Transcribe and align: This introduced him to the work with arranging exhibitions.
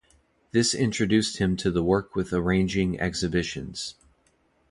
This 0.51 0.73
introduced 0.73 1.37
him 1.37 1.55
to 1.57 1.69
the 1.69 1.83
work 1.83 2.15
with 2.15 2.33
arranging 2.33 2.99
exhibitions. 2.99 3.93